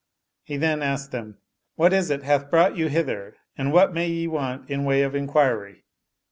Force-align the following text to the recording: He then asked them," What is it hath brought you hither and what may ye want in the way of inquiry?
He 0.41 0.57
then 0.57 0.81
asked 0.81 1.11
them," 1.11 1.37
What 1.75 1.93
is 1.93 2.09
it 2.09 2.23
hath 2.23 2.49
brought 2.49 2.75
you 2.75 2.87
hither 2.87 3.35
and 3.55 3.71
what 3.71 3.93
may 3.93 4.09
ye 4.09 4.25
want 4.25 4.67
in 4.67 4.81
the 4.81 4.87
way 4.87 5.03
of 5.03 5.13
inquiry? 5.13 5.83